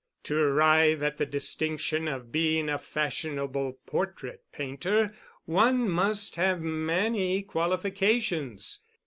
To 0.23 0.35
arrive 0.35 1.03
at 1.03 1.17
the 1.19 1.27
distinction 1.27 2.07
of 2.07 2.31
being 2.31 2.69
a 2.69 2.79
fashionable 2.79 3.77
portrait 3.85 4.41
painter 4.51 5.13
one 5.45 5.87
must 5.87 6.37
have 6.37 6.59
many 6.59 7.43
qualifications. 7.43 8.79